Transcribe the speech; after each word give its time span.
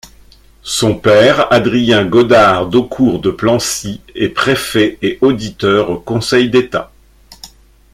Son 0.63 0.95
père 0.95 1.53
Adrien 1.53 2.07
Godard 2.07 2.65
d'Aucour 2.67 3.19
de 3.19 3.29
Plancy 3.29 4.01
est 4.15 4.29
préfet 4.29 4.97
et 5.03 5.19
auditeur 5.21 5.91
au 5.91 5.99
Conseil 5.99 6.49
d’État. 6.49 6.91